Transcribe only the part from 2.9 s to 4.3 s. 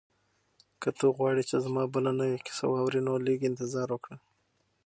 نو لږ انتظار وکړه.